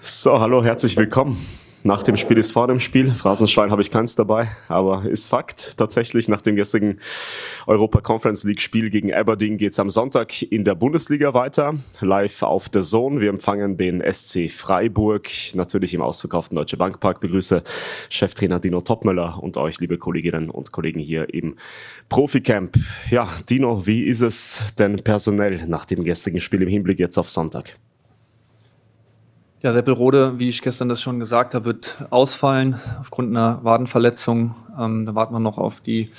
[0.00, 1.36] So, hallo, herzlich willkommen.
[1.82, 3.12] Nach dem Spiel ist vor dem Spiel.
[3.12, 5.76] Phrasenschwein habe ich keins dabei, aber ist Fakt.
[5.76, 7.00] Tatsächlich, nach dem gestrigen
[7.66, 11.74] Europa Conference League Spiel gegen Aberdeen geht es am Sonntag in der Bundesliga weiter.
[12.00, 13.20] Live auf der Zone.
[13.20, 17.18] Wir empfangen den SC Freiburg, natürlich im ausverkauften Deutsche Bankpark.
[17.18, 17.64] Begrüße
[18.08, 21.56] Cheftrainer Dino Topmöller und euch, liebe Kolleginnen und Kollegen hier im
[22.08, 22.76] Proficamp.
[23.10, 27.28] Ja, Dino, wie ist es denn personell nach dem gestrigen Spiel im Hinblick jetzt auf
[27.28, 27.76] Sonntag?
[29.60, 34.54] Ja, Seppelrode, wie ich gestern das schon gesagt habe, wird ausfallen aufgrund einer Wadenverletzung.
[34.78, 36.12] Ähm, da warten wir noch auf die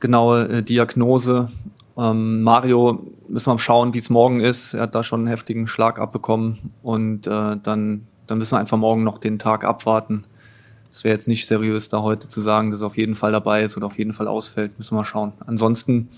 [0.00, 1.52] genaue äh, Diagnose.
[1.96, 4.74] Ähm, Mario müssen wir schauen, wie es morgen ist.
[4.74, 8.76] Er hat da schon einen heftigen Schlag abbekommen und äh, dann, dann müssen wir einfach
[8.76, 10.24] morgen noch den Tag abwarten.
[10.90, 13.62] Es wäre jetzt nicht seriös, da heute zu sagen, dass er auf jeden Fall dabei
[13.62, 14.78] ist oder auf jeden Fall ausfällt.
[14.78, 15.32] Müssen wir schauen.
[15.46, 16.08] Ansonsten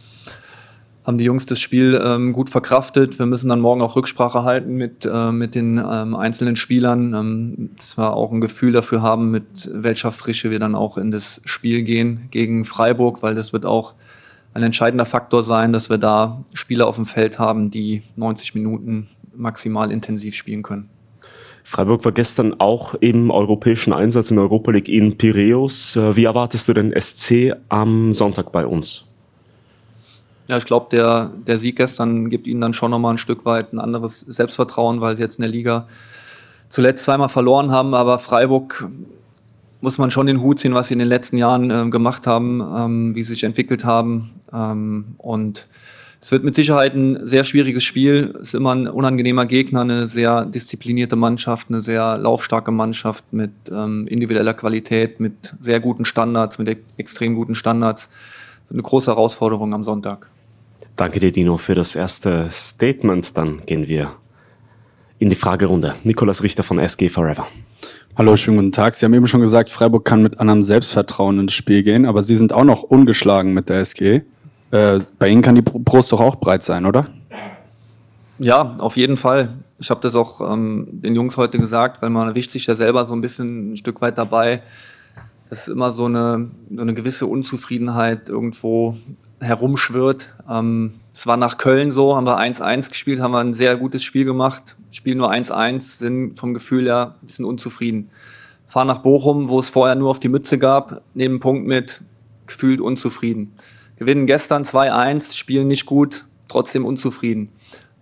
[1.06, 3.20] haben die Jungs das Spiel ähm, gut verkraftet.
[3.20, 7.70] Wir müssen dann morgen auch Rücksprache halten mit, äh, mit den ähm, einzelnen Spielern, ähm,
[7.76, 11.40] dass wir auch ein Gefühl dafür haben, mit welcher Frische wir dann auch in das
[11.44, 13.94] Spiel gehen gegen Freiburg, weil das wird auch
[14.52, 19.08] ein entscheidender Faktor sein, dass wir da Spieler auf dem Feld haben, die 90 Minuten
[19.32, 20.88] maximal intensiv spielen können.
[21.62, 25.94] Freiburg war gestern auch im europäischen Einsatz in Europa League in Piräus.
[25.94, 29.15] Äh, wie erwartest du den SC am Sonntag bei uns?
[30.48, 33.72] Ja, ich glaube, der, der Sieg gestern gibt ihnen dann schon nochmal ein Stück weit
[33.72, 35.88] ein anderes Selbstvertrauen, weil sie jetzt in der Liga
[36.68, 37.94] zuletzt zweimal verloren haben.
[37.94, 38.88] Aber Freiburg
[39.80, 42.60] muss man schon den Hut ziehen, was sie in den letzten Jahren äh, gemacht haben,
[42.60, 44.40] ähm, wie sie sich entwickelt haben.
[44.52, 45.66] Ähm, und
[46.20, 48.34] es wird mit Sicherheit ein sehr schwieriges Spiel.
[48.36, 53.52] Es ist immer ein unangenehmer Gegner, eine sehr disziplinierte Mannschaft, eine sehr laufstarke Mannschaft mit
[53.70, 58.08] ähm, individueller Qualität, mit sehr guten Standards, mit extrem guten Standards.
[58.72, 60.28] Eine große Herausforderung am Sonntag.
[60.96, 63.36] Danke dir, Dino, für das erste Statement.
[63.36, 64.14] Dann gehen wir
[65.18, 65.94] in die Fragerunde.
[66.04, 67.46] Nikolas Richter von SG Forever.
[68.16, 68.94] Hallo, schönen guten Tag.
[68.94, 72.34] Sie haben eben schon gesagt, Freiburg kann mit anderem Selbstvertrauen ins Spiel gehen, aber Sie
[72.34, 74.22] sind auch noch ungeschlagen mit der SG.
[74.70, 77.08] Äh, bei Ihnen kann die Brust doch auch breit sein, oder?
[78.38, 79.50] Ja, auf jeden Fall.
[79.78, 83.04] Ich habe das auch ähm, den Jungs heute gesagt, weil man erwischt sich ja selber
[83.04, 84.62] so ein bisschen ein Stück weit dabei,
[85.50, 88.96] dass immer so eine, so eine gewisse Unzufriedenheit irgendwo
[89.40, 90.30] herumschwirrt.
[90.48, 94.02] Ähm, es war nach Köln so, haben wir 1-1 gespielt, haben wir ein sehr gutes
[94.02, 94.76] Spiel gemacht.
[94.90, 98.10] Spielen nur 1-1, sind vom Gefühl her ein bisschen unzufrieden.
[98.66, 102.02] Fahren nach Bochum, wo es vorher nur auf die Mütze gab, nehmen einen Punkt mit,
[102.46, 103.54] gefühlt unzufrieden.
[103.96, 107.50] Gewinnen gestern 2-1, spielen nicht gut, trotzdem unzufrieden.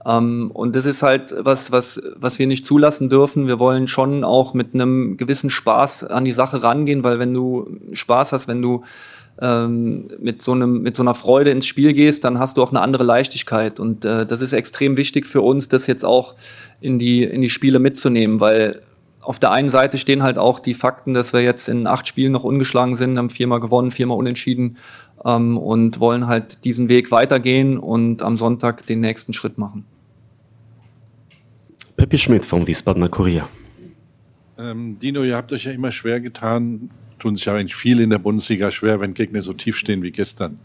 [0.05, 3.47] Ähm, und das ist halt was, was, was wir nicht zulassen dürfen.
[3.47, 7.79] Wir wollen schon auch mit einem gewissen Spaß an die Sache rangehen, weil wenn du
[7.93, 8.85] Spaß hast, wenn du
[9.41, 12.71] ähm, mit so einem mit so einer Freude ins Spiel gehst, dann hast du auch
[12.71, 16.35] eine andere Leichtigkeit und äh, das ist extrem wichtig für uns, das jetzt auch
[16.81, 18.83] in die in die Spiele mitzunehmen, weil
[19.21, 22.33] auf der einen Seite stehen halt auch die Fakten, dass wir jetzt in acht Spielen
[22.33, 24.77] noch ungeschlagen sind, haben viermal gewonnen, viermal unentschieden
[25.25, 29.87] ähm, und wollen halt diesen Weg weitergehen und am Sonntag den nächsten Schritt machen.
[31.97, 33.49] Peppi Schmidt vom Wiesbadener Kurier.
[34.59, 36.91] Ähm, Dino, ihr habt euch ja immer schwer getan,
[37.25, 40.11] tun sich ja eigentlich viele in der Bundesliga schwer, wenn Gegner so tief stehen wie
[40.11, 40.59] gestern.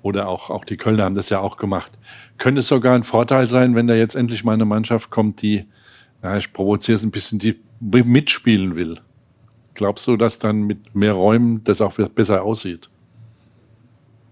[0.00, 1.92] Oder auch, auch die Kölner haben das ja auch gemacht.
[2.38, 5.66] Könnte es sogar ein Vorteil sein, wenn da jetzt endlich mal eine Mannschaft kommt, die,
[6.22, 9.00] na, ich provoziere es ein bisschen, die mitspielen will?
[9.74, 12.88] Glaubst du, dass dann mit mehr Räumen das auch besser aussieht?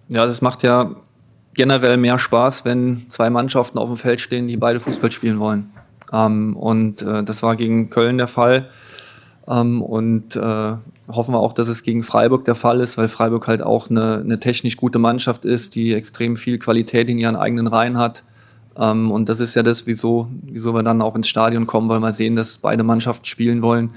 [0.08, 0.96] Ja, das macht ja
[1.52, 5.70] generell mehr Spaß, wenn zwei Mannschaften auf dem Feld stehen, die beide Fußball spielen wollen.
[6.10, 8.70] Ähm, und äh, das war gegen Köln der Fall.
[9.48, 10.72] Ähm, und äh,
[11.08, 14.18] hoffen wir auch, dass es gegen Freiburg der Fall ist, weil Freiburg halt auch eine,
[14.18, 18.24] eine technisch gute Mannschaft ist, die extrem viel Qualität in ihren eigenen Reihen hat.
[18.78, 22.00] Ähm, und das ist ja das, wieso, wieso wir dann auch ins Stadion kommen, weil
[22.00, 23.90] wir sehen, dass beide Mannschaften spielen wollen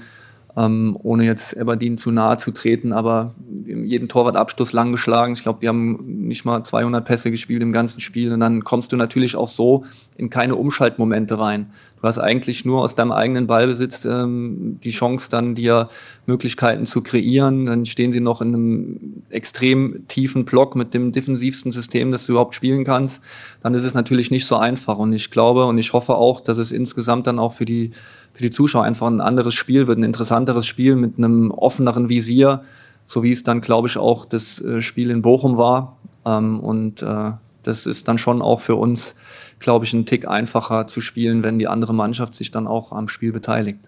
[0.56, 3.34] ähm, ohne jetzt Aberdeen zu nahe zu treten, aber
[3.66, 5.32] jeden Torwartabschluss lang geschlagen.
[5.32, 8.92] Ich glaube, die haben nicht mal 200 Pässe gespielt im ganzen Spiel und dann kommst
[8.92, 9.84] du natürlich auch so
[10.20, 11.70] in keine Umschaltmomente rein.
[11.96, 15.88] Du hast eigentlich nur aus deinem eigenen Ballbesitz ähm, die Chance, dann dir
[16.26, 17.66] Möglichkeiten zu kreieren.
[17.66, 22.32] Dann stehen sie noch in einem extrem tiefen Block mit dem defensivsten System, das du
[22.32, 23.22] überhaupt spielen kannst.
[23.62, 24.98] Dann ist es natürlich nicht so einfach.
[24.98, 27.90] Und ich glaube und ich hoffe auch, dass es insgesamt dann auch für die
[28.32, 32.62] für die Zuschauer einfach ein anderes Spiel wird, ein interessanteres Spiel mit einem offeneren Visier,
[33.06, 35.96] so wie es dann, glaube ich, auch das äh, Spiel in Bochum war.
[36.24, 37.32] Ähm, und äh,
[37.62, 39.16] das ist dann schon auch für uns,
[39.60, 43.08] glaube ich, ein Tick einfacher zu spielen, wenn die andere Mannschaft sich dann auch am
[43.08, 43.78] Spiel beteiligt.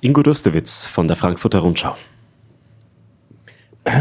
[0.00, 1.96] Ingo Dustewitz von der Frankfurter Rundschau.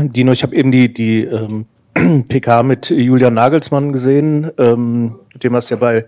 [0.02, 1.66] Dino, ich habe eben die, die ähm,
[2.28, 4.52] PK mit Julian Nagelsmann gesehen.
[4.58, 6.06] Ähm, dem hast du ja bei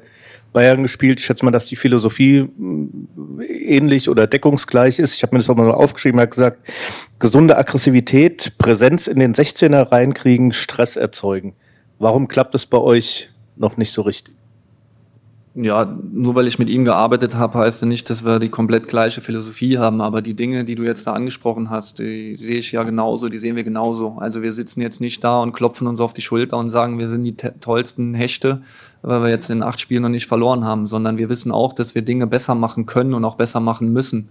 [0.53, 1.19] Bayern gespielt.
[1.19, 5.15] Ich schätze mal, dass die Philosophie mm, ähnlich oder deckungsgleich ist.
[5.15, 6.59] Ich habe mir das auch mal aufgeschrieben, er hat gesagt,
[7.19, 11.53] gesunde Aggressivität, Präsenz in den 16er reinkriegen, Stress erzeugen.
[11.99, 14.36] Warum klappt es bei euch noch nicht so richtig?
[15.59, 18.87] Ja, nur weil ich mit ihm gearbeitet habe, heißt ja nicht, dass wir die komplett
[18.87, 20.01] gleiche Philosophie haben.
[20.01, 23.39] Aber die Dinge, die du jetzt da angesprochen hast, die sehe ich ja genauso, die
[23.39, 24.17] sehen wir genauso.
[24.19, 27.07] Also wir sitzen jetzt nicht da und klopfen uns auf die Schulter und sagen, wir
[27.07, 28.61] sind die tollsten Hechte,
[29.01, 31.95] weil wir jetzt in acht Spielen noch nicht verloren haben, sondern wir wissen auch, dass
[31.95, 34.29] wir Dinge besser machen können und auch besser machen müssen.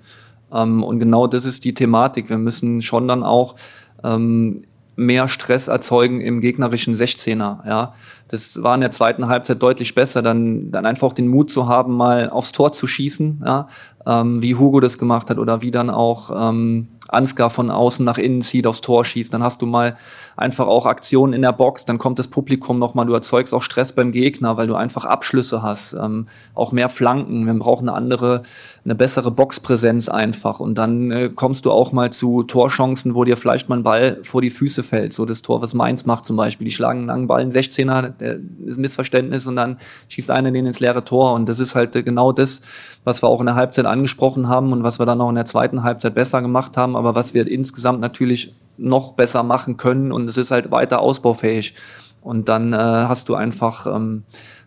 [0.53, 2.31] Ähm, und genau das ist die Thematik.
[2.31, 3.57] Wir müssen schon dann auch
[4.05, 4.63] ähm,
[4.97, 7.67] mehr Stress erzeugen im gegnerischen 16er.
[7.67, 7.95] Ja,
[8.29, 11.97] das war in der zweiten Halbzeit deutlich besser, dann dann einfach den Mut zu haben,
[11.97, 13.69] mal aufs Tor zu schießen, ja,
[14.07, 18.19] ähm, wie Hugo das gemacht hat oder wie dann auch ähm, Ansgar von außen nach
[18.19, 19.33] innen zieht, aufs Tor schießt.
[19.33, 19.97] Dann hast du mal
[20.37, 23.93] einfach auch Aktionen in der Box, dann kommt das Publikum nochmal, du erzeugst auch Stress
[23.93, 27.47] beim Gegner, weil du einfach Abschlüsse hast, ähm, auch mehr Flanken.
[27.47, 28.43] Wir brauchen eine andere,
[28.85, 30.61] eine bessere Boxpräsenz einfach.
[30.61, 34.19] Und dann äh, kommst du auch mal zu Torchancen, wo dir vielleicht mal ein Ball
[34.23, 35.13] vor die Füße fällt.
[35.13, 36.67] So das Tor, was Mainz macht zum Beispiel.
[36.67, 40.67] Die schlagen einen langen Ball, einen 16er, der ist Missverständnis und dann schießt einer den
[40.67, 41.33] ins leere Tor.
[41.33, 42.61] Und das ist halt genau das,
[43.05, 45.45] was wir auch in der Halbzeit angesprochen haben und was wir dann auch in der
[45.45, 50.29] zweiten Halbzeit besser gemacht haben, aber was wir insgesamt natürlich noch besser machen können und
[50.29, 51.75] es ist halt weiter ausbaufähig.
[52.21, 54.25] Und dann äh, hast du einfach ähm,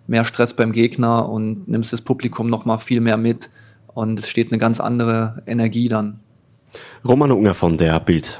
[0.07, 3.49] mehr Stress beim Gegner und nimmst das Publikum noch mal viel mehr mit
[3.93, 6.19] und es steht eine ganz andere Energie dann.
[7.05, 8.39] Roman Unger von der Bild.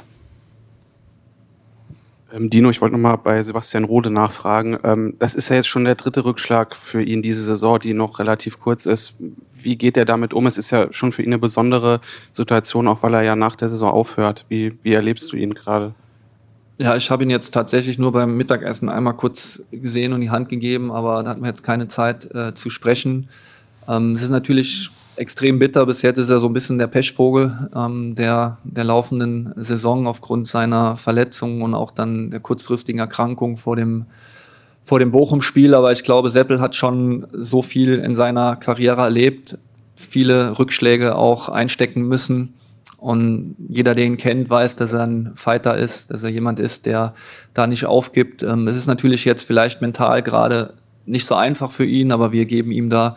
[2.32, 4.78] Ähm, Dino, ich wollte nochmal bei Sebastian Rode nachfragen.
[4.84, 8.18] Ähm, das ist ja jetzt schon der dritte Rückschlag für ihn diese Saison, die noch
[8.18, 9.14] relativ kurz ist.
[9.62, 10.46] Wie geht er damit um?
[10.46, 12.00] Es ist ja schon für ihn eine besondere
[12.32, 14.46] Situation, auch weil er ja nach der Saison aufhört.
[14.48, 15.94] Wie, wie erlebst du ihn gerade?
[16.78, 20.48] Ja, ich habe ihn jetzt tatsächlich nur beim Mittagessen einmal kurz gesehen und die Hand
[20.48, 23.28] gegeben, aber da hatten wir jetzt keine Zeit äh, zu sprechen.
[23.86, 25.84] Ähm, es ist natürlich extrem bitter.
[25.86, 30.48] Bis jetzt ist er so ein bisschen der Pechvogel ähm, der, der laufenden Saison aufgrund
[30.48, 34.06] seiner Verletzungen und auch dann der kurzfristigen Erkrankung vor dem,
[34.82, 35.74] vor dem Bochum-Spiel.
[35.74, 39.58] Aber ich glaube, Seppel hat schon so viel in seiner Karriere erlebt,
[39.94, 42.54] viele Rückschläge auch einstecken müssen.
[42.96, 46.86] Und jeder, der ihn kennt, weiß, dass er ein Fighter ist, dass er jemand ist,
[46.86, 47.14] der
[47.52, 48.42] da nicht aufgibt.
[48.42, 50.74] Ähm, es ist natürlich jetzt vielleicht mental gerade
[51.04, 53.16] nicht so einfach für ihn, aber wir geben ihm da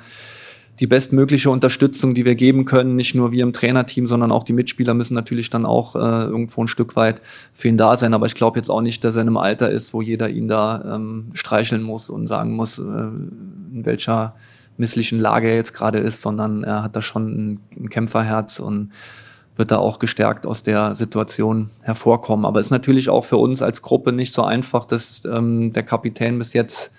[0.79, 2.95] die bestmögliche Unterstützung, die wir geben können.
[2.95, 6.63] Nicht nur wir im Trainerteam, sondern auch die Mitspieler müssen natürlich dann auch äh, irgendwo
[6.63, 7.21] ein Stück weit
[7.51, 8.13] für ihn da sein.
[8.13, 10.47] Aber ich glaube jetzt auch nicht, dass er in einem Alter ist, wo jeder ihn
[10.47, 14.35] da ähm, streicheln muss und sagen muss, äh, in welcher
[14.77, 18.91] misslichen Lage er jetzt gerade ist, sondern er hat da schon ein, ein Kämpferherz und
[19.55, 22.45] wird da auch gestärkt aus der Situation hervorkommen.
[22.45, 25.83] Aber es ist natürlich auch für uns als Gruppe nicht so einfach, dass ähm, der
[25.83, 26.91] Kapitän bis jetzt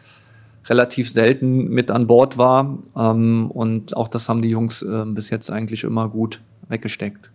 [0.66, 2.78] relativ selten mit an Bord war.
[2.96, 7.30] Ähm, und auch das haben die Jungs äh, bis jetzt eigentlich immer gut weggesteckt.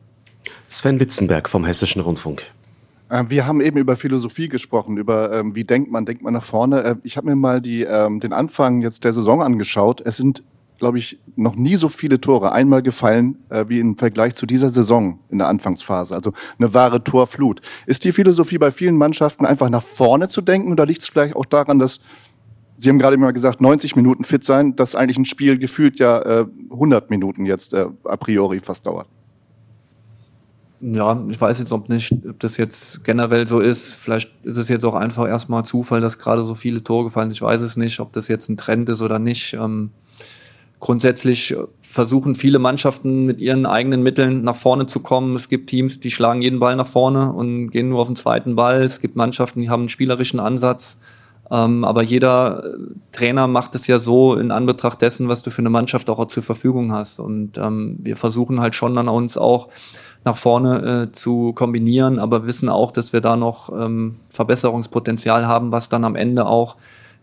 [0.68, 2.44] Sven Litzenberg vom Hessischen Rundfunk.
[3.10, 6.44] Äh, wir haben eben über Philosophie gesprochen, über ähm, wie denkt man, denkt man nach
[6.44, 6.84] vorne.
[6.84, 10.02] Äh, ich habe mir mal die, ähm, den Anfang jetzt der Saison angeschaut.
[10.02, 10.44] Es sind,
[10.78, 14.70] glaube ich, noch nie so viele Tore einmal gefallen äh, wie im Vergleich zu dieser
[14.70, 16.16] Saison in der Anfangsphase.
[16.16, 17.62] Also eine wahre Torflut.
[17.86, 21.36] Ist die Philosophie bei vielen Mannschaften einfach nach vorne zu denken oder liegt es vielleicht
[21.36, 22.00] auch daran, dass
[22.81, 26.22] Sie haben gerade immer gesagt, 90 Minuten fit sein, dass eigentlich ein Spiel gefühlt ja
[26.22, 29.08] äh, 100 Minuten jetzt äh, a priori fast dauert.
[30.80, 33.96] Ja, ich weiß jetzt ob nicht, ob das jetzt generell so ist.
[33.96, 37.32] Vielleicht ist es jetzt auch einfach erstmal Zufall, dass gerade so viele Tore gefallen.
[37.32, 39.56] Ich weiß es nicht, ob das jetzt ein Trend ist oder nicht.
[39.56, 39.92] Ähm,
[40.80, 45.36] grundsätzlich versuchen viele Mannschaften mit ihren eigenen Mitteln nach vorne zu kommen.
[45.36, 48.56] Es gibt Teams, die schlagen jeden Ball nach vorne und gehen nur auf den zweiten
[48.56, 48.84] Ball.
[48.84, 50.98] Es gibt Mannschaften, die haben einen spielerischen Ansatz.
[51.51, 52.77] Ähm, aber jeder äh,
[53.12, 56.44] Trainer macht es ja so in Anbetracht dessen, was du für eine Mannschaft auch zur
[56.44, 57.20] Verfügung hast.
[57.20, 59.70] Und ähm, wir versuchen halt schon dann uns auch
[60.25, 65.72] nach vorne äh, zu kombinieren, aber wissen auch, dass wir da noch ähm, Verbesserungspotenzial haben,
[65.72, 66.75] was dann am Ende auch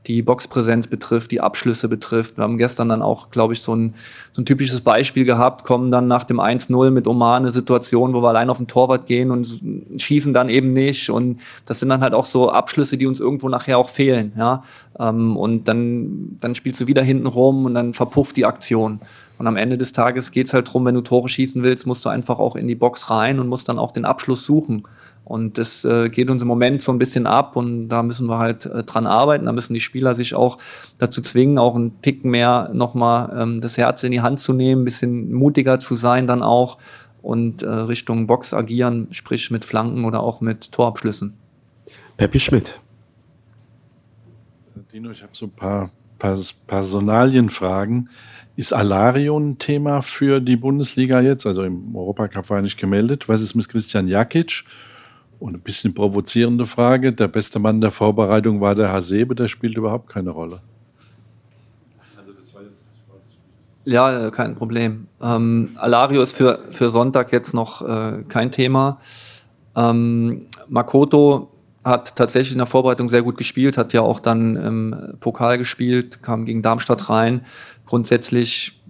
[0.07, 2.37] die Boxpräsenz betrifft, die Abschlüsse betrifft.
[2.37, 3.95] Wir haben gestern dann auch, glaube ich, so ein,
[4.33, 8.23] so ein typisches Beispiel gehabt, kommen dann nach dem 1-0 mit Oman eine Situation, wo
[8.23, 9.61] wir allein auf den Torwart gehen und
[9.97, 11.11] schießen dann eben nicht.
[11.11, 14.33] Und das sind dann halt auch so Abschlüsse, die uns irgendwo nachher auch fehlen.
[14.37, 14.63] Ja?
[14.99, 19.01] Ähm, und dann, dann spielst du wieder hinten rum und dann verpufft die Aktion.
[19.39, 22.09] Und am Ende des Tages geht's halt drum, wenn du Tore schießen willst, musst du
[22.09, 24.85] einfach auch in die Box rein und musst dann auch den Abschluss suchen.
[25.27, 28.39] Und das äh, geht uns im Moment so ein bisschen ab und da müssen wir
[28.39, 29.47] halt äh, dran arbeiten.
[29.47, 30.59] Da müssen die Spieler sich auch
[30.99, 34.83] dazu zwingen, auch einen Tick mehr nochmal ähm, das Herz in die Hand zu nehmen,
[34.83, 36.79] ein bisschen mutiger zu sein dann auch
[37.23, 41.35] und äh, Richtung Box agieren, sprich mit Flanken oder auch mit Torabschlüssen.
[42.17, 42.79] Peppi Schmidt.
[44.93, 45.91] Dino, ich habe so ein paar
[46.21, 48.11] Personalienfragen.
[48.55, 51.47] Ist Alario ein Thema für die Bundesliga jetzt?
[51.47, 53.29] Also im Europacup war er nicht gemeldet.
[53.29, 54.63] Was ist mit Christian Jakic?
[55.39, 57.13] Und ein bisschen provozierende Frage.
[57.13, 60.61] Der beste Mann der Vorbereitung war der Hasebe, der spielt überhaupt keine Rolle.
[63.85, 65.07] Ja, äh, kein Problem.
[65.23, 68.99] Ähm, Alario ist für, für Sonntag jetzt noch äh, kein Thema.
[69.77, 71.53] Ähm, Makoto
[71.85, 76.21] hat tatsächlich in der Vorbereitung sehr gut gespielt, hat ja auch dann im Pokal gespielt,
[76.21, 77.47] kam gegen Darmstadt rein.
[77.85, 78.83] Grundsätzlich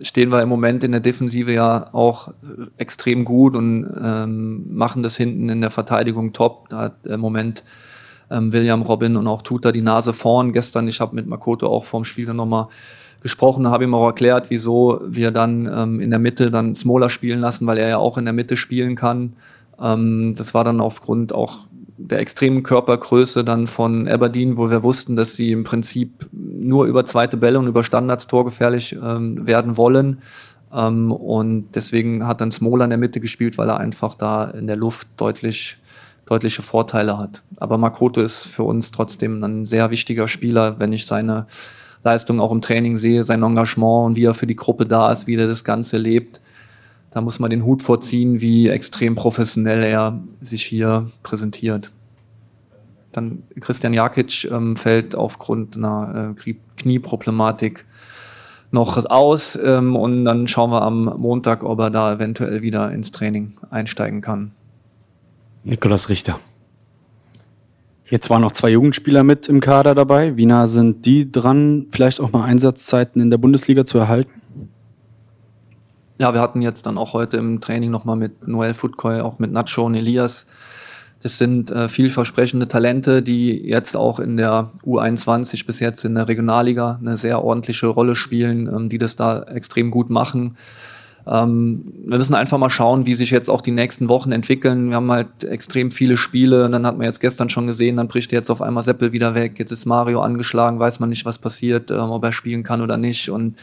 [0.00, 2.32] stehen wir im Moment in der Defensive ja auch
[2.76, 6.68] extrem gut und ähm, machen das hinten in der Verteidigung top.
[6.68, 7.64] Da hat im Moment
[8.30, 10.52] ähm, William Robin und auch Tuta die Nase vorn.
[10.52, 12.68] Gestern, ich habe mit Makoto auch vorm Spiel dann nochmal
[13.20, 17.40] gesprochen, habe ihm auch erklärt, wieso wir dann ähm, in der Mitte dann Smola spielen
[17.40, 19.34] lassen, weil er ja auch in der Mitte spielen kann.
[19.80, 21.58] Ähm, das war dann aufgrund auch
[21.98, 27.04] der extremen Körpergröße dann von Aberdeen, wo wir wussten, dass sie im Prinzip nur über
[27.04, 30.22] zweite Bälle und über Standards torgefährlich ähm, werden wollen.
[30.72, 34.66] Ähm, und deswegen hat dann Smola in der Mitte gespielt, weil er einfach da in
[34.66, 35.78] der Luft deutlich
[36.26, 37.42] deutliche Vorteile hat.
[37.56, 41.46] Aber Makoto ist für uns trotzdem ein sehr wichtiger Spieler, wenn ich seine
[42.04, 45.26] Leistung auch im Training sehe, sein Engagement und wie er für die Gruppe da ist,
[45.26, 46.40] wie er das Ganze lebt.
[47.10, 51.90] Da muss man den Hut vorziehen, wie extrem professionell er sich hier präsentiert.
[53.12, 57.86] Dann Christian Jakic ähm, fällt aufgrund einer äh, Knieproblematik
[58.70, 63.10] noch aus ähm, und dann schauen wir am Montag, ob er da eventuell wieder ins
[63.10, 64.52] Training einsteigen kann.
[65.64, 66.38] Nikolas Richter.
[68.10, 70.36] Jetzt waren noch zwei Jugendspieler mit im Kader dabei.
[70.36, 74.37] Wie nah sind die dran, vielleicht auch mal Einsatzzeiten in der Bundesliga zu erhalten?
[76.18, 79.52] Ja, wir hatten jetzt dann auch heute im Training nochmal mit Noel Futkoy, auch mit
[79.52, 80.46] Nacho und Elias.
[81.22, 86.26] Das sind äh, vielversprechende Talente, die jetzt auch in der U21 bis jetzt in der
[86.26, 90.56] Regionalliga eine sehr ordentliche Rolle spielen, ähm, die das da extrem gut machen.
[91.24, 94.88] Ähm, wir müssen einfach mal schauen, wie sich jetzt auch die nächsten Wochen entwickeln.
[94.88, 98.08] Wir haben halt extrem viele Spiele und dann hat man jetzt gestern schon gesehen, dann
[98.08, 99.58] bricht jetzt auf einmal Seppel wieder weg.
[99.58, 102.96] Jetzt ist Mario angeschlagen, weiß man nicht, was passiert, ähm, ob er spielen kann oder
[102.96, 103.30] nicht.
[103.30, 103.56] Und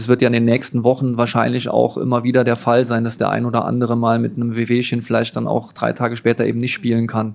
[0.00, 3.18] das wird ja in den nächsten Wochen wahrscheinlich auch immer wieder der Fall sein, dass
[3.18, 6.58] der ein oder andere mal mit einem WWchen vielleicht dann auch drei Tage später eben
[6.58, 7.34] nicht spielen kann.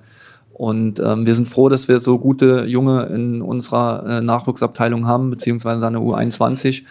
[0.52, 5.30] Und ähm, wir sind froh, dass wir so gute Junge in unserer äh, Nachwuchsabteilung haben,
[5.30, 6.82] beziehungsweise eine U21.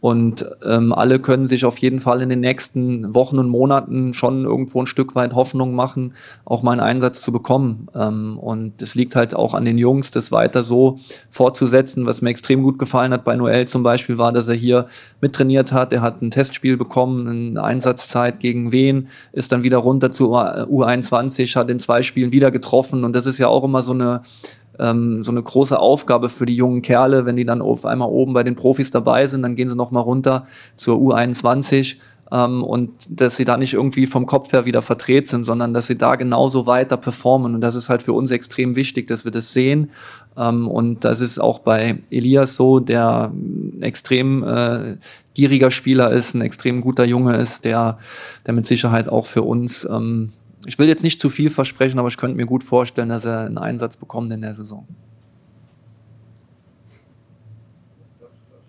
[0.00, 4.44] Und ähm, alle können sich auf jeden Fall in den nächsten Wochen und Monaten schon
[4.44, 6.12] irgendwo ein Stück weit Hoffnung machen,
[6.44, 7.88] auch mal einen Einsatz zu bekommen.
[7.94, 10.98] Ähm, und es liegt halt auch an den Jungs, das weiter so
[11.30, 12.04] fortzusetzen.
[12.04, 14.86] Was mir extrem gut gefallen hat bei Noel zum Beispiel, war, dass er hier
[15.22, 15.94] mittrainiert hat.
[15.94, 21.56] Er hat ein Testspiel bekommen, eine Einsatzzeit gegen wen, ist dann wieder runter zu U21,
[21.56, 23.02] hat in zwei Spielen wieder getroffen.
[23.02, 24.20] Und das ist ja auch immer so eine
[24.78, 28.32] ähm, so eine große Aufgabe für die jungen Kerle, wenn die dann auf einmal oben
[28.32, 31.96] bei den Profis dabei sind, dann gehen sie nochmal runter zur U21
[32.32, 35.86] ähm, und dass sie da nicht irgendwie vom Kopf her wieder verdreht sind, sondern dass
[35.86, 37.54] sie da genauso weiter performen.
[37.54, 39.90] Und das ist halt für uns extrem wichtig, dass wir das sehen.
[40.36, 43.32] Ähm, und das ist auch bei Elias so, der
[43.80, 44.96] extrem äh,
[45.34, 47.98] gieriger Spieler ist, ein extrem guter Junge ist, der,
[48.46, 50.32] der mit Sicherheit auch für uns ähm,
[50.66, 53.46] ich will jetzt nicht zu viel versprechen, aber ich könnte mir gut vorstellen, dass er
[53.46, 54.86] einen Einsatz bekommt in der Saison.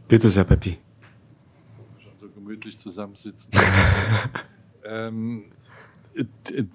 [0.07, 0.77] Bitte sehr, Peppi.
[1.97, 3.51] Schon so gemütlich zusammensitzen.
[4.85, 5.45] ähm,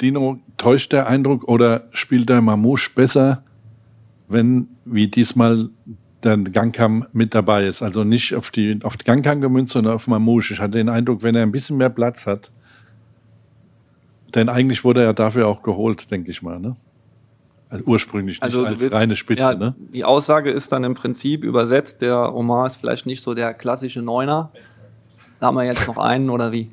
[0.00, 3.44] Dino, täuscht der Eindruck oder spielt der Mamouche besser,
[4.28, 5.70] wenn wie diesmal
[6.24, 7.82] der Gangkam mit dabei ist?
[7.82, 10.54] Also nicht auf die, auf die Gangkam gemünzt, sondern auf Mamouche.
[10.54, 12.50] Ich hatte den Eindruck, wenn er ein bisschen mehr Platz hat,
[14.34, 16.76] denn eigentlich wurde er dafür auch geholt, denke ich mal, ne?
[17.68, 19.74] Also ursprünglich nicht also als willst, reine Spitze, ja, ne?
[19.78, 24.02] Die Aussage ist dann im Prinzip übersetzt, der Omar ist vielleicht nicht so der klassische
[24.02, 24.50] Neuner.
[25.40, 26.70] Da haben wir jetzt noch einen oder wie?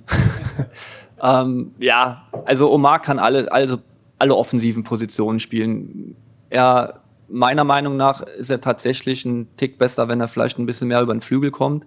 [1.24, 3.78] ähm, ja, also Omar kann alle, also
[4.18, 6.16] alle offensiven Positionen spielen.
[6.50, 10.90] Er, meiner Meinung nach, ist er tatsächlich ein Tick besser, wenn er vielleicht ein bisschen
[10.90, 11.86] mehr über den Flügel kommt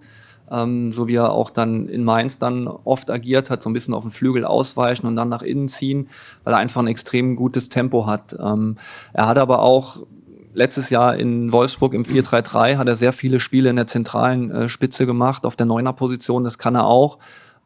[0.51, 3.93] ähm, so wie er auch dann in Mainz dann oft agiert hat, so ein bisschen
[3.93, 6.09] auf den Flügel ausweichen und dann nach innen ziehen,
[6.43, 8.35] weil er einfach ein extrem gutes Tempo hat.
[8.39, 8.77] Ähm,
[9.13, 10.05] er hat aber auch
[10.53, 14.69] letztes Jahr in Wolfsburg im 4-3-3 hat er sehr viele Spiele in der zentralen äh,
[14.69, 17.19] Spitze gemacht, auf der Neuner-Position, das kann er auch.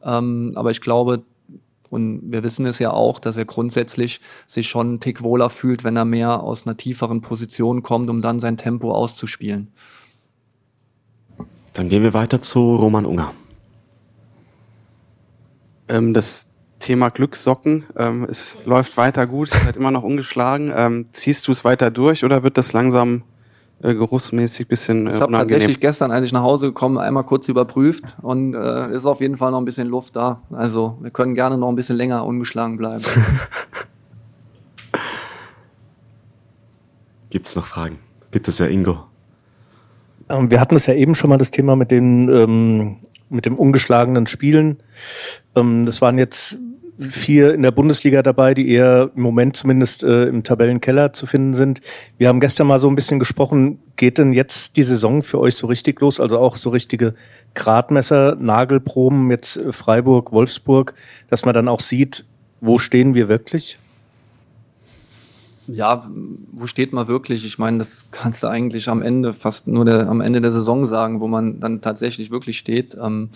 [0.04, 1.24] Ähm, aber ich glaube,
[1.90, 5.84] und wir wissen es ja auch, dass er grundsätzlich sich schon einen Tick wohler fühlt,
[5.84, 9.72] wenn er mehr aus einer tieferen Position kommt, um dann sein Tempo auszuspielen.
[11.78, 13.34] Dann gehen wir weiter zu Roman Unger.
[15.88, 20.74] Ähm, das Thema Glückssocken, ähm, es läuft weiter gut, seid immer noch ungeschlagen.
[20.76, 23.22] Ähm, ziehst du es weiter durch oder wird das langsam
[23.84, 27.48] äh, geruchsmäßig bisschen äh, Ich habe tatsächlich gestern, als ich nach Hause gekommen, einmal kurz
[27.48, 30.42] überprüft und äh, ist auf jeden Fall noch ein bisschen Luft da.
[30.52, 33.04] Also wir können gerne noch ein bisschen länger ungeschlagen bleiben.
[37.30, 38.00] Gibt es noch Fragen?
[38.32, 39.06] Bitte sehr, Ingo.
[40.30, 42.98] Ähm, wir hatten es ja eben schon mal das Thema mit den ähm,
[43.30, 44.78] mit dem ungeschlagenen Spielen.
[45.56, 46.58] Ähm, das waren jetzt
[47.00, 51.54] vier in der Bundesliga dabei, die eher im Moment zumindest äh, im Tabellenkeller zu finden
[51.54, 51.82] sind.
[52.18, 55.56] Wir haben gestern mal so ein bisschen gesprochen, geht denn jetzt die Saison für euch
[55.56, 56.20] so richtig los?
[56.20, 57.14] Also auch so richtige
[57.54, 60.94] Gradmesser, Nagelproben, jetzt äh, Freiburg, Wolfsburg,
[61.30, 62.26] dass man dann auch sieht,
[62.62, 63.78] wo stehen wir wirklich?
[65.68, 66.10] Ja,
[66.52, 67.46] wo steht man wirklich?
[67.46, 70.86] Ich meine, das kannst du eigentlich am Ende, fast nur der, am Ende der Saison
[70.86, 72.98] sagen, wo man dann tatsächlich wirklich steht.
[73.02, 73.30] Ähm,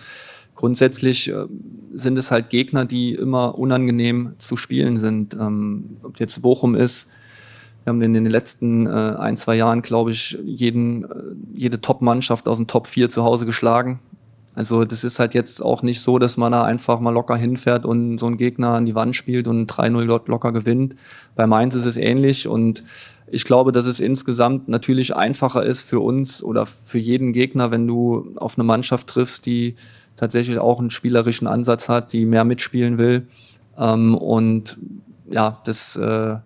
[0.54, 1.46] grundsätzlich äh,
[1.94, 5.34] sind es halt Gegner, die immer unangenehm zu spielen sind.
[5.34, 7.08] Ähm, ob jetzt Bochum ist,
[7.84, 11.08] wir haben in den letzten äh, ein, zwei Jahren, glaube ich, jeden, äh,
[11.54, 13.98] jede Top-Mannschaft aus dem Top 4 zu Hause geschlagen.
[14.54, 17.86] Also das ist halt jetzt auch nicht so, dass man da einfach mal locker hinfährt
[17.86, 20.94] und so einen Gegner an die Wand spielt und 3-0 dort locker gewinnt.
[21.34, 22.84] Bei Mainz ist es ähnlich und
[23.26, 27.86] ich glaube, dass es insgesamt natürlich einfacher ist für uns oder für jeden Gegner, wenn
[27.86, 29.76] du auf eine Mannschaft triffst, die
[30.16, 33.26] tatsächlich auch einen spielerischen Ansatz hat, die mehr mitspielen will.
[33.78, 34.76] Ähm, und
[35.32, 36.36] ja, das, äh,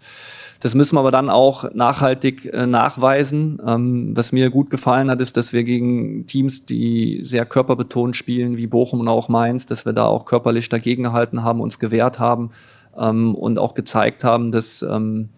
[0.60, 3.60] das müssen wir aber dann auch nachhaltig äh, nachweisen.
[3.66, 8.56] Ähm, was mir gut gefallen hat, ist, dass wir gegen Teams, die sehr körperbetont spielen,
[8.56, 12.18] wie Bochum und auch Mainz, dass wir da auch körperlich dagegen gehalten haben, uns gewehrt
[12.18, 12.50] haben
[12.96, 15.30] ähm, und auch gezeigt haben, dass ähm,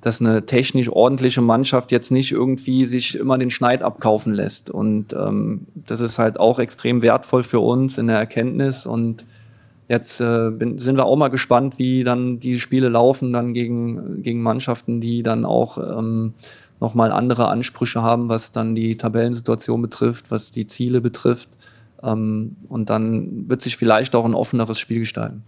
[0.00, 4.70] dass eine technisch ordentliche Mannschaft jetzt nicht irgendwie sich immer den Schneid abkaufen lässt.
[4.70, 5.08] Und
[5.74, 8.86] das ist halt auch extrem wertvoll für uns in der Erkenntnis.
[8.86, 9.24] Und
[9.88, 14.22] jetzt äh, bin, sind wir auch mal gespannt, wie dann die Spiele laufen, dann gegen,
[14.22, 16.34] gegen Mannschaften, die dann auch ähm,
[16.80, 21.48] nochmal andere Ansprüche haben, was dann die Tabellensituation betrifft, was die Ziele betrifft.
[22.02, 25.42] Ähm, und dann wird sich vielleicht auch ein offeneres Spiel gestalten.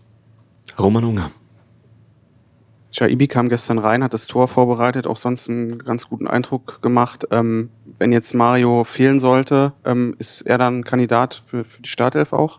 [0.79, 1.31] Roman Unger.
[2.93, 7.27] Shaibi kam gestern rein, hat das Tor vorbereitet, auch sonst einen ganz guten Eindruck gemacht.
[7.31, 12.33] Ähm, wenn jetzt Mario fehlen sollte, ähm, ist er dann Kandidat für, für die Startelf
[12.33, 12.59] auch?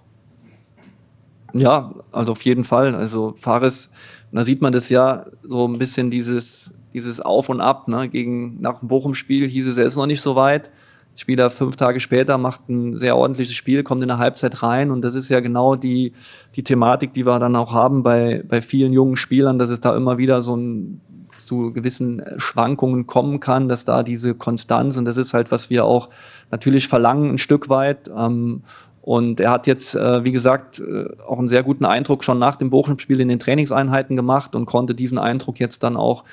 [1.54, 2.96] Ja, also auf jeden Fall.
[2.96, 3.90] Also Fares,
[4.32, 7.88] da sieht man das ja so ein bisschen dieses, dieses Auf und Ab.
[7.88, 8.10] Ne?
[8.10, 10.70] Gegen, nach dem Bochum-Spiel hieß es, er ist noch nicht so weit.
[11.16, 15.02] Spieler fünf Tage später macht ein sehr ordentliches Spiel, kommt in der Halbzeit rein und
[15.02, 16.14] das ist ja genau die,
[16.56, 19.96] die Thematik, die wir dann auch haben bei, bei vielen jungen Spielern, dass es da
[19.96, 21.02] immer wieder so ein,
[21.38, 25.86] zu gewissen Schwankungen kommen kann, dass da diese Konstanz und das ist halt, was wir
[25.86, 26.10] auch
[26.50, 28.10] natürlich verlangen ein Stück weit.
[28.16, 28.64] Ähm,
[29.02, 32.56] und er hat jetzt, äh, wie gesagt, äh, auch einen sehr guten Eindruck schon nach
[32.56, 36.24] dem Bochum-Spiel in den Trainingseinheiten gemacht und konnte diesen Eindruck jetzt dann auch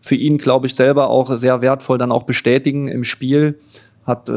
[0.00, 3.60] für ihn, glaube ich, selber auch sehr wertvoll dann auch bestätigen im Spiel
[4.06, 4.32] hat, äh,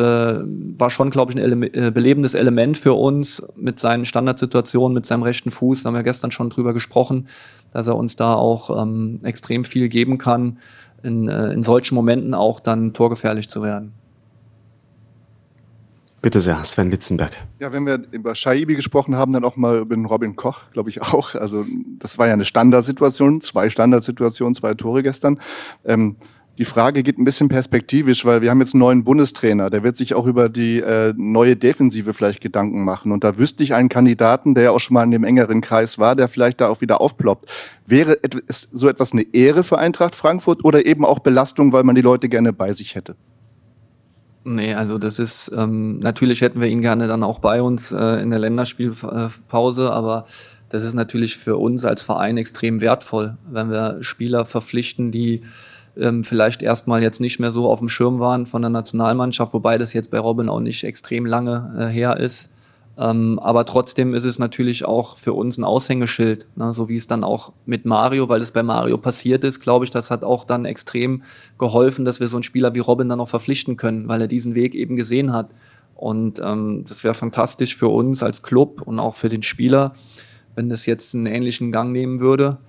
[0.78, 5.06] war schon, glaube ich, ein Ele äh, belebendes Element für uns mit seinen Standardsituationen, mit
[5.06, 5.84] seinem rechten Fuß.
[5.84, 7.28] Da haben wir gestern schon drüber gesprochen,
[7.72, 10.60] dass er uns da auch ähm, extrem viel geben kann,
[11.02, 13.94] in, äh, in solchen Momenten auch dann torgefährlich zu werden.
[16.24, 17.34] Bitte sehr, Sven Litzenberg.
[17.60, 20.90] Ja, wenn wir über Shaibi gesprochen haben, dann auch mal über den Robin Koch, glaube
[20.90, 21.36] ich auch.
[21.36, 21.66] Also
[22.00, 25.38] das war ja eine Standardsituation, zwei Standardsituationen, zwei Tore gestern.
[25.84, 26.16] Ähm,
[26.58, 29.70] die Frage geht ein bisschen perspektivisch, weil wir haben jetzt einen neuen Bundestrainer.
[29.70, 33.12] Der wird sich auch über die äh, neue Defensive vielleicht Gedanken machen.
[33.12, 36.00] Und da wüsste ich einen Kandidaten, der ja auch schon mal in dem engeren Kreis
[36.00, 37.50] war, der vielleicht da auch wieder aufploppt.
[37.86, 38.18] Wäre
[38.50, 42.30] so etwas eine Ehre für Eintracht Frankfurt oder eben auch Belastung, weil man die Leute
[42.30, 43.18] gerne bei sich hätte?
[44.46, 48.22] Nee, also das ist, ähm, natürlich hätten wir ihn gerne dann auch bei uns äh,
[48.22, 50.26] in der Länderspielpause, aber
[50.68, 55.44] das ist natürlich für uns als Verein extrem wertvoll, wenn wir Spieler verpflichten, die
[55.96, 59.78] ähm, vielleicht erstmal jetzt nicht mehr so auf dem Schirm waren von der Nationalmannschaft, wobei
[59.78, 62.52] das jetzt bei Robin auch nicht extrem lange äh, her ist.
[62.96, 66.74] Ähm, aber trotzdem ist es natürlich auch für uns ein Aushängeschild, ne?
[66.74, 69.92] so wie es dann auch mit Mario, weil es bei Mario passiert ist, glaube ich,
[69.92, 71.24] das hat auch dann extrem
[71.58, 74.54] geholfen, dass wir so einen Spieler wie Robin dann auch verpflichten können, weil er diesen
[74.54, 75.50] Weg eben gesehen hat.
[75.96, 79.94] Und ähm, das wäre fantastisch für uns als Club und auch für den Spieler,
[80.54, 82.60] wenn das jetzt einen ähnlichen Gang nehmen würde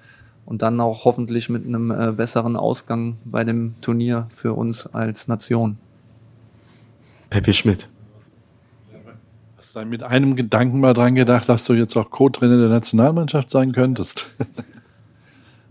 [0.47, 5.29] und dann auch hoffentlich mit einem äh, besseren Ausgang bei dem Turnier für uns als
[5.29, 5.77] Nation.
[7.29, 7.89] Peppi Schmidt.
[9.65, 13.49] Hast du mit einem Gedanken mal dran gedacht, dass du jetzt auch Co-Trainer der Nationalmannschaft
[13.49, 14.31] sein könntest?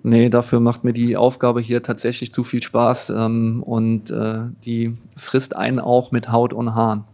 [0.06, 4.98] Nee, dafür macht mir die Aufgabe hier tatsächlich zu viel Spaß ähm, und äh, die
[5.16, 7.06] frisst einen auch mit Haut und Haaren.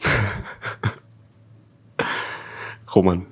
[2.94, 3.26] Roman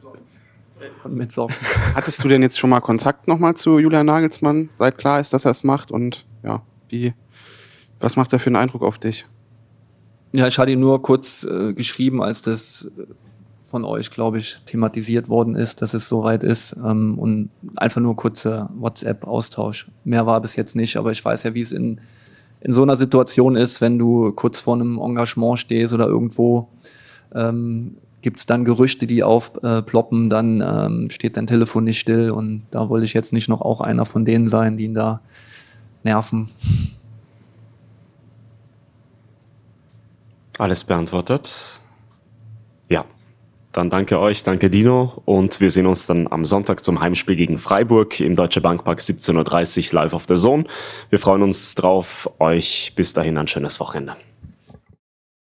[1.09, 1.57] mit Socken.
[1.94, 5.46] Hattest du denn jetzt schon mal Kontakt nochmal zu Julian Nagelsmann, seit klar ist, dass
[5.46, 5.90] er es macht?
[5.90, 7.14] Und ja, wie,
[7.98, 9.24] Was macht er für einen Eindruck auf dich?
[10.33, 12.89] Ja, ich hatte ihn nur kurz äh, geschrieben, als das
[13.67, 16.77] von euch, glaube ich, thematisiert worden ist, dass es soweit ist.
[16.85, 19.89] Ähm, und einfach nur kurzer WhatsApp-Austausch.
[20.05, 22.01] Mehr war bis jetzt nicht, aber ich weiß ja, wie es in,
[22.61, 26.69] in so einer Situation ist, wenn du kurz vor einem Engagement stehst oder irgendwo
[27.35, 32.62] ähm, gibt es dann Gerüchte, die aufploppen, dann ähm, steht dein Telefon nicht still und
[32.71, 35.21] da wollte ich jetzt nicht noch auch einer von denen sein, die ihn da
[36.03, 36.49] nerven.
[40.59, 41.81] Alles beantwortet?
[42.88, 43.05] Ja.
[43.73, 47.59] Dann danke euch, danke Dino und wir sehen uns dann am Sonntag zum Heimspiel gegen
[47.59, 50.64] Freiburg im Deutsche Bankpark 17.30 Uhr live auf der Zone.
[51.11, 52.31] Wir freuen uns drauf.
[52.38, 54.16] Euch bis dahin ein schönes Wochenende.